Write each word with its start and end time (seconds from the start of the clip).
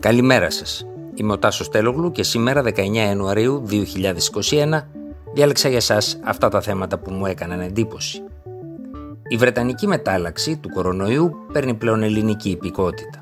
Καλημέρα 0.00 0.50
σας. 0.50 0.86
Είμαι 1.14 1.32
ο 1.32 1.38
Τάσος 1.38 1.68
Τέλογλου 1.68 2.10
και 2.10 2.22
σήμερα 2.22 2.62
19 2.62 2.94
Ιανουαρίου 2.94 3.66
2021 3.70 4.80
διάλεξα 5.32 5.68
για 5.68 5.80
σας 5.80 6.20
αυτά 6.24 6.48
τα 6.48 6.60
θέματα 6.60 6.98
που 6.98 7.12
μου 7.12 7.26
έκαναν 7.26 7.60
εντύπωση. 7.60 8.22
Η 9.28 9.36
Βρετανική 9.36 9.86
μετάλλαξη 9.86 10.56
του 10.56 10.68
κορονοϊού 10.68 11.36
παίρνει 11.52 11.74
πλέον 11.74 12.02
ελληνική 12.02 12.50
υπηκότητα. 12.50 13.20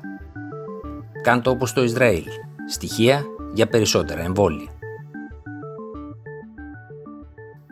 Κάντο 1.23 1.51
όπως 1.51 1.73
το 1.73 1.83
Ισραήλ. 1.83 2.23
Στοιχεία 2.69 3.25
για 3.53 3.67
περισσότερα 3.67 4.21
εμβόλια. 4.21 4.69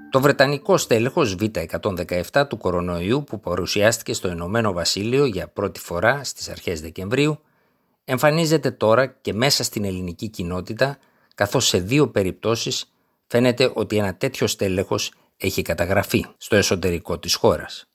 Το 0.09 0.21
Βρετανικό 0.21 0.77
στέλεχος 0.77 1.35
Β117 1.39 2.47
του 2.47 2.57
κορονοϊού 2.57 3.23
που 3.23 3.39
παρουσιάστηκε 3.39 4.13
στο 4.13 4.29
Ηνωμένο 4.29 4.73
Βασίλειο 4.73 5.25
για 5.25 5.47
πρώτη 5.47 5.79
φορά 5.79 6.23
στις 6.23 6.49
αρχές 6.49 6.81
Δεκεμβρίου 6.81 7.39
εμφανίζεται 8.09 8.71
τώρα 8.71 9.05
και 9.05 9.33
μέσα 9.33 9.63
στην 9.63 9.85
ελληνική 9.85 10.27
κοινότητα 10.27 10.97
καθώς 11.35 11.67
σε 11.67 11.79
δύο 11.79 12.07
περιπτώσεις 12.07 12.91
φαίνεται 13.27 13.71
ότι 13.73 13.97
ένα 13.97 14.15
τέτοιο 14.15 14.47
στέλεχος 14.47 15.11
έχει 15.37 15.61
καταγραφεί 15.61 16.25
στο 16.37 16.55
εσωτερικό 16.55 17.19
της 17.19 17.35
χώρας. 17.35 17.85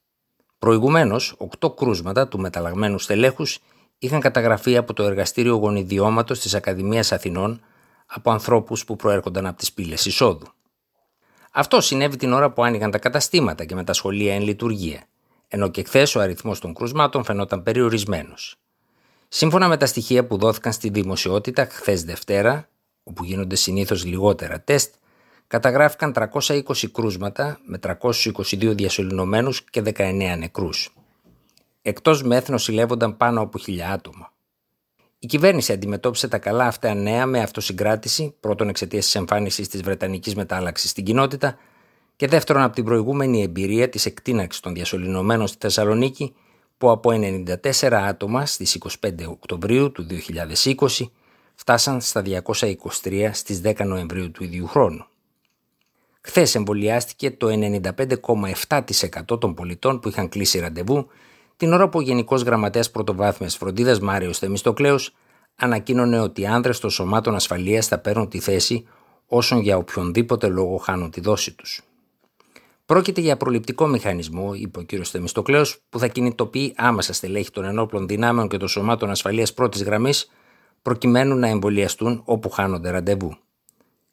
Προηγουμένως, 0.59 1.35
οκτώ 1.39 1.71
κρούσματα 1.71 2.29
του 2.29 2.39
μεταλλαγμένου 2.39 2.99
στελέχους 2.99 3.59
είχαν 3.99 4.21
καταγραφεί 4.21 4.77
από 4.77 4.93
το 4.93 5.03
Εργαστήριο 5.03 5.55
Γονιδιώματος 5.55 6.41
της 6.41 6.55
Ακαδημίας 6.55 7.13
Αθηνών 7.13 7.61
από 8.07 8.31
ανθρώπους 8.31 8.85
που 8.85 8.97
προέρχονταν 8.97 9.47
από 9.47 9.59
τις 9.59 9.73
πύλες 9.73 10.07
εισόδου. 10.07 10.47
Αυτό 11.53 11.81
συνέβη 11.81 12.17
την 12.17 12.33
ώρα 12.33 12.51
που 12.51 12.65
άνοιγαν 12.65 12.91
τα 12.91 12.99
καταστήματα 12.99 13.65
και 13.65 13.75
με 13.75 13.85
τα 13.85 13.93
σχολεία 13.93 14.35
εν 14.35 14.43
λειτουργία, 14.43 15.07
ενώ 15.49 15.69
και 15.69 15.83
χθες 15.83 16.15
ο 16.15 16.21
αριθμός 16.21 16.61
των 16.61 16.75
κρούσματων 16.75 17.25
φαινόταν 17.25 17.63
περιορισμένος. 17.63 18.62
Σύμφωνα 19.35 19.69
με 19.69 19.77
τα 19.77 19.87
στοιχεία 19.87 20.27
που 20.27 20.37
δόθηκαν 20.37 20.73
στη 20.73 20.89
δημοσιότητα 20.89 21.67
χθες 21.71 22.05
Δευτέρα, 22.05 22.69
όπου 23.03 23.25
γίνονται 23.25 23.55
συνήθως 23.55 24.05
λιγότερα 24.05 24.61
τεστ, 24.61 24.95
καταγράφηκαν 25.47 26.13
320 26.13 26.63
κρούσματα 26.93 27.59
με 27.65 27.79
322 27.79 28.75
διασωληνωμένους 28.75 29.65
και 29.65 29.83
19 29.85 30.37
νεκρούς. 30.39 30.95
Εκτός 31.83 32.23
μέθνο 32.23 32.59
συλλεύονταν 32.59 33.17
πάνω 33.17 33.41
από 33.41 33.59
1000 33.59 33.81
άτομα. 33.93 34.33
Η 35.19 35.27
κυβέρνηση 35.27 35.73
αντιμετώπισε 35.73 36.29
τα 36.29 36.39
καλά 36.39 36.67
αυτά 36.67 36.95
νέα 36.95 37.27
με 37.27 37.41
αυτοσυγκράτηση, 37.41 38.35
πρώτον 38.41 38.69
εξαιτίας 38.69 39.05
της 39.05 39.15
εμφάνισης 39.15 39.69
της 39.69 39.83
Βρετανικής 39.83 40.35
μετάλλαξης 40.35 40.91
στην 40.91 41.05
κοινότητα 41.05 41.57
και 42.17 42.27
δεύτερον 42.27 42.63
από 42.63 42.75
την 42.75 42.85
προηγούμενη 42.85 43.43
εμπειρία 43.43 43.89
της 43.89 44.07
εκτείναξης 44.07 44.61
των 44.61 44.75
διασωληνωμένων 44.75 45.47
στη 45.47 45.57
Θεσσαλονίκη 45.61 46.35
που 46.83 46.91
από 46.91 47.11
94 47.13 47.93
άτομα 47.93 48.47
στις 48.47 48.79
25 49.01 49.11
Οκτωβρίου 49.29 49.93
του 49.93 50.07
2020 50.65 50.87
φτάσαν 51.55 52.01
στα 52.01 52.23
223 53.03 53.31
στις 53.33 53.61
10 53.65 53.85
Νοεμβρίου 53.85 54.31
του 54.31 54.45
ίδιου 54.45 54.67
χρόνου. 54.67 55.05
Χθες 56.21 56.55
εμβολιάστηκε 56.55 57.31
το 57.31 57.47
95,7% 57.49 59.41
των 59.41 59.55
πολιτών 59.55 60.01
που 60.01 60.09
είχαν 60.09 60.29
κλείσει 60.29 60.59
ραντεβού 60.59 61.07
την 61.57 61.73
ώρα 61.73 61.89
που 61.89 61.99
ο 61.99 62.03
Γενικός 62.03 62.43
Γραμματέας 62.43 62.91
Πρωτοβάθμιας 62.91 63.57
Φροντίδας 63.57 64.01
Μάριος 64.01 64.39
Θεμιστοκλέο 64.39 64.99
ανακοίνωνε 65.57 66.21
ότι 66.21 66.41
οι 66.41 66.47
άνδρες 66.47 66.79
των 66.79 66.91
σωμάτων 66.91 67.35
ασφαλείας 67.35 67.87
θα 67.87 67.99
παίρνουν 67.99 68.29
τη 68.29 68.41
θέση 68.41 68.87
όσων 69.27 69.61
για 69.61 69.77
οποιονδήποτε 69.77 70.47
λόγο 70.47 70.77
χάνουν 70.77 71.11
τη 71.11 71.21
δόση 71.21 71.55
τους. 71.55 71.83
Πρόκειται 72.87 73.21
για 73.21 73.37
προληπτικό 73.37 73.87
μηχανισμό, 73.87 74.55
είπε 74.55 74.79
ο 74.79 74.85
κ. 74.87 75.07
Θεμιστοκλέος, 75.07 75.79
που 75.89 75.99
θα 75.99 76.07
κινητοποιεί 76.07 76.75
άμεσα 76.77 77.13
στελέχη 77.13 77.51
των 77.51 77.65
ενόπλων 77.65 78.07
δυνάμεων 78.07 78.49
και 78.49 78.57
των 78.57 78.69
σωμάτων 78.69 79.11
ασφαλείας 79.11 79.55
πρώτης 79.55 79.83
γραμμής, 79.83 80.31
προκειμένου 80.83 81.37
να 81.37 81.49
εμβολιαστούν 81.49 82.23
όπου 82.25 82.51
χάνονται 82.51 82.91
ραντεβού. 82.91 83.37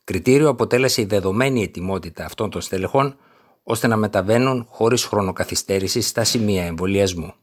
Κριτήριο 0.03 0.50
αποτέλεσε 0.50 1.02
η 1.02 1.06
δεδομένη 1.06 1.64
ετοιμότητα 1.64 2.26
αυτών 2.26 2.50
των 2.50 2.61
στελεχών, 2.61 3.16
ώστε 3.64 3.88
να 3.88 3.95
μεταβαίνουν 3.95 4.66
χωρίς 4.70 5.05
χρονοκαθυστέρηση 5.05 6.02
στα 6.02 6.23
σημεία 6.23 6.66
εμβολιασμού. 6.66 7.33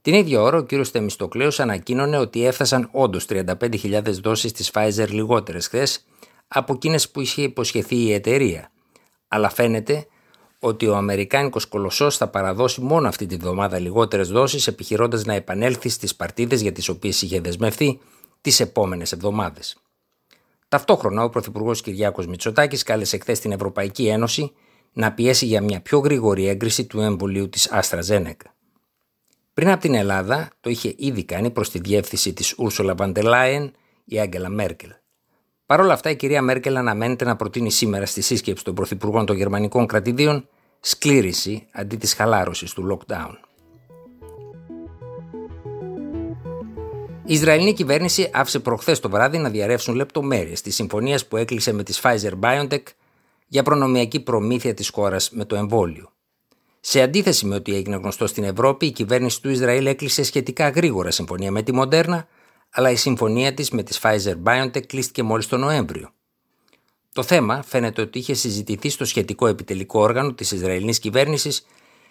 Την 0.00 0.14
ίδια 0.14 0.40
ώρα, 0.40 0.58
ο 0.58 0.64
κ. 0.64 0.70
Θεμιστοκλέος 0.90 1.60
ανακοίνωνε 1.60 2.18
ότι 2.18 2.46
έφτασαν 2.46 2.88
όντως 2.92 3.26
35.000 3.28 4.02
δόσεις 4.22 4.52
της 4.52 4.70
Pfizer 4.74 5.08
λιγότερες 5.08 5.66
χθες 5.66 6.04
από 6.48 6.72
εκείνες 6.72 7.10
που 7.10 7.20
είχε 7.20 7.42
υποσχεθεί 7.42 7.96
η 7.96 8.12
εταιρεία, 8.12 8.70
αλλά 9.28 9.50
φαίνεται 9.50 10.06
ότι 10.64 10.86
ο 10.86 10.96
Αμερικάνικος 10.96 11.66
κολοσσός 11.66 12.16
θα 12.16 12.28
παραδώσει 12.28 12.80
μόνο 12.80 13.08
αυτή 13.08 13.26
τη 13.26 13.36
βδομάδα 13.36 13.78
λιγότερες 13.78 14.28
δόσεις, 14.28 14.66
επιχειρώντας 14.66 15.24
να 15.24 15.34
επανέλθει 15.34 15.88
στις 15.88 16.14
παρτίδες 16.16 16.60
για 16.60 16.72
τις 16.72 16.88
οποίες 16.88 17.22
είχε 17.22 17.40
δεσμευθεί 17.40 18.00
τις 18.40 18.60
επόμενες 18.60 19.12
εβδομάδες. 19.12 19.76
Ταυτόχρονα, 20.68 21.24
ο 21.24 21.28
Πρωθυπουργός 21.28 21.80
Κυριάκος 21.80 22.26
Μητσοτάκης 22.26 22.82
κάλεσε 22.82 23.18
χθες 23.18 23.40
την 23.40 23.52
Ευρωπαϊκή 23.52 24.06
Ένωση 24.06 24.52
να 24.92 25.12
πιέσει 25.12 25.46
για 25.46 25.62
μια 25.62 25.80
πιο 25.80 25.98
γρήγορη 25.98 26.48
έγκριση 26.48 26.84
του 26.84 27.00
εμβολίου 27.00 27.48
της 27.48 27.70
Άστρα 27.70 28.02
Πριν 29.54 29.70
από 29.70 29.80
την 29.80 29.94
Ελλάδα, 29.94 30.50
το 30.60 30.70
είχε 30.70 30.94
ήδη 30.96 31.24
κάνει 31.24 31.50
προς 31.50 31.70
τη 31.70 31.78
διεύθυνση 31.78 32.32
της 32.32 32.54
Ούρσολα 32.58 32.94
Βαντελάιεν 32.94 33.72
η 34.04 34.20
Άγγελα 34.20 34.48
Μέρκελ. 34.48 34.90
Παρ' 35.66 35.80
όλα 35.80 35.92
αυτά, 35.92 36.10
η 36.10 36.16
κυρία 36.16 36.42
Μέρκελ 36.42 36.76
αναμένεται 36.76 37.24
να 37.24 37.36
προτείνει 37.36 37.70
σήμερα 37.70 38.06
στη 38.06 38.20
σύσκεψη 38.20 38.64
των 38.64 38.74
Πρωθυπουργών 38.74 39.26
των 39.26 39.36
Γερμανικών 39.36 39.86
κρατηδίων 39.86 40.48
σκλήρηση 40.80 41.66
αντί 41.72 41.96
της 41.96 42.14
χαλάρωσης 42.14 42.72
του 42.72 42.86
lockdown. 42.90 43.34
Η 47.26 47.34
Ισραηλινή 47.34 47.72
κυβέρνηση 47.72 48.30
άφησε 48.32 48.58
προχθές 48.58 49.00
το 49.00 49.08
βράδυ 49.10 49.38
να 49.38 49.50
διαρρεύσουν 49.50 49.94
λεπτομέρειες 49.94 50.60
της 50.60 50.74
συμφωνίας 50.74 51.26
που 51.26 51.36
έκλεισε 51.36 51.72
με 51.72 51.82
τις 51.82 52.00
Pfizer-BioNTech 52.02 52.82
για 53.46 53.62
προνομιακή 53.62 54.20
προμήθεια 54.20 54.74
της 54.74 54.88
χώρας 54.88 55.30
με 55.30 55.44
το 55.44 55.56
εμβόλιο. 55.56 56.12
Σε 56.80 57.02
αντίθεση 57.02 57.46
με 57.46 57.54
ό,τι 57.54 57.74
έγινε 57.74 57.96
γνωστό 57.96 58.26
στην 58.26 58.44
Ευρώπη, 58.44 58.86
η 58.86 58.90
κυβέρνηση 58.90 59.42
του 59.42 59.50
Ισραήλ 59.50 59.86
έκλεισε 59.86 60.22
σχετικά 60.22 60.68
γρήγορα 60.68 61.10
συμφωνία 61.10 61.50
με 61.50 61.62
τη 61.62 61.72
Μοντέρνα, 61.72 62.26
αλλά 62.76 62.90
η 62.90 62.96
συμφωνία 62.96 63.54
της 63.54 63.70
με 63.70 63.82
τις 63.82 64.00
Pfizer-BioNTech 64.02 64.86
κλείστηκε 64.86 65.22
μόλις 65.22 65.46
τον 65.46 65.60
Νοέμβριο. 65.60 66.10
Το 67.12 67.22
θέμα 67.22 67.62
φαίνεται 67.62 68.02
ότι 68.02 68.18
είχε 68.18 68.34
συζητηθεί 68.34 68.88
στο 68.88 69.04
σχετικό 69.04 69.46
επιτελικό 69.46 70.00
όργανο 70.00 70.32
της 70.32 70.52
Ισραηλινής 70.52 70.98
κυβέρνησης 70.98 71.66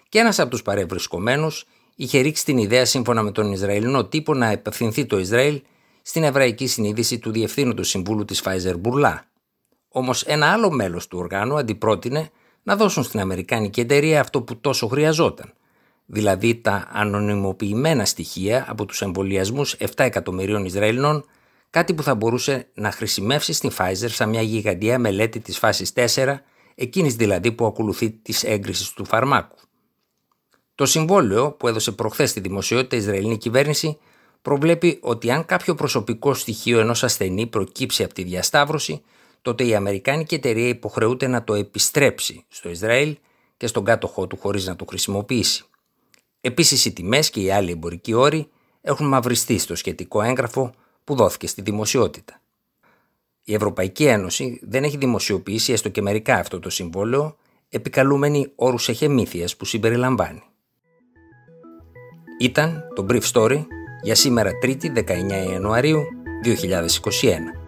και 0.10 0.20
ένας 0.20 0.40
από 0.40 0.50
τους 0.50 0.62
παρευρισκομένους 0.62 1.66
είχε 1.96 2.20
ρίξει 2.20 2.46
την 2.46 2.58
ιδέα 2.58 2.86
σύμφωνα 2.86 3.24
με 3.24 3.32
τον 3.32 3.52
Ισραηλινό 3.52 4.06
τύπο 4.06 4.34
να 4.34 4.48
επευθυνθεί 4.48 5.06
το 5.06 5.20
Ισραήλ 5.20 5.62
στην 6.02 6.24
εβραϊκή 6.24 6.68
συνείδηση 6.68 7.20
του 7.20 7.32
Διευθύνοντο 7.32 7.84
Συμβούλου 7.84 8.26
της 8.26 8.44
Pfizer 8.46 8.76
Μπουρλά. 8.80 9.26
Όμως 9.88 10.24
ένα 10.24 10.52
άλλο 10.52 10.72
μέλος 10.72 11.08
του 11.08 11.18
οργάνου 11.18 11.58
αντιπρότεινε 11.58 12.30
να 12.64 12.76
δώσουν 12.76 13.04
στην 13.04 13.20
Αμερικάνικη 13.20 13.80
εταιρεία 13.80 14.20
αυτό 14.20 14.42
που 14.42 14.60
τόσο 14.60 14.88
χρειαζόταν, 14.88 15.54
δηλαδή 16.06 16.56
τα 16.56 16.88
ανωνυμοποιημένα 16.92 18.06
στοιχεία 18.06 18.66
από 18.68 18.86
τους 18.86 19.02
εμβολιασμούς 19.02 19.76
7 19.80 19.86
εκατομμυρίων 19.96 20.66
Ισραηλινών 20.66 21.26
κάτι 21.70 21.94
που 21.94 22.04
θα 22.04 22.16
μπορούσε 22.16 22.68
να 22.74 22.92
χρησιμεύσει 22.92 23.54
στην 23.54 23.72
Pfizer 23.78 24.10
σαν 24.10 24.30
μια 24.30 24.42
γιγαντιά 24.42 25.00
μελέτη 25.00 25.40
της 25.40 25.58
φάσης 25.58 25.94
4, 25.96 26.36
εκείνης 26.76 27.16
δηλαδή 27.16 27.52
που 27.52 27.66
ακολουθεί 27.66 28.12
της 28.12 28.44
έγκρισης 28.44 28.90
του 28.94 29.06
φαρμάκου. 29.06 29.58
Το 30.76 30.86
συμβόλαιο 30.86 31.52
που 31.52 31.68
έδωσε 31.68 31.92
προχθές 31.92 32.30
στη 32.30 32.40
δημοσιότητα 32.40 32.96
η 32.96 33.00
Ισραηλινή 33.00 33.38
κυβέρνηση 33.38 33.98
προβλέπει 34.42 35.00
ότι 35.02 35.32
αν 35.32 35.46
κάποιο 35.46 35.76
προσωπικό 35.76 36.34
στοιχείο 36.34 36.80
ενός 36.80 37.04
ασθενή 37.04 37.48
προκύψει 37.48 38.04
από 38.04 38.14
τη 38.14 38.24
διασταύρωση, 38.24 39.02
τότε 39.42 39.66
η 39.66 39.76
Αμερικάνικη 39.76 40.36
εταιρεία 40.36 40.68
υποχρεούται 40.68 41.28
να 41.28 41.44
το 41.44 41.54
επιστρέψει 41.54 42.46
στο 42.48 42.70
Ισραήλ 42.70 43.18
και 43.58 43.68
στον 43.68 43.84
κάτοχό 43.84 44.28
του 44.28 44.38
χωρίς 44.38 44.66
να 44.66 44.76
το 44.76 44.86
χρησιμοποιήσει. 44.90 45.64
Επίσης 46.46 46.86
οι 46.86 46.94
τιμές 46.94 47.30
και 47.30 47.40
οι 47.40 47.52
άλλοι 47.52 47.72
εμπορικοί 47.72 48.14
όροι 48.14 48.48
έχουν 48.82 49.08
μαυριστεί 49.08 49.58
στο 49.58 49.76
σχετικό 49.76 50.22
έγγραφο 50.22 50.74
που 51.04 51.16
δόθηκε 51.16 51.48
στη 51.48 51.62
δημοσιότητα. 51.62 52.42
Η 53.44 53.54
Ευρωπαϊκή 53.54 54.06
Ένωση 54.06 54.60
δεν 54.64 54.84
έχει 54.84 54.98
δημοσιοποιήσει 54.98 55.72
έστω 55.74 55.90
και 55.90 56.02
μερικά 56.02 56.36
αυτό 56.36 56.60
το 56.60 56.70
συμβόλαιο, 56.70 57.38
επικαλούμενη 57.70 58.52
όρους 58.56 58.90
εχεμήθειας 58.90 59.56
που 59.56 59.66
συμπεριλαμβάνει. 59.66 60.44
Ήταν 62.40 62.84
το 62.96 63.06
Brief 63.10 63.24
Story 63.34 63.66
για 64.02 64.16
σήμερα 64.16 64.52
3η 64.64 64.94
19 64.96 65.50
Ιανουαρίου 65.52 66.04
2021. 66.44 67.63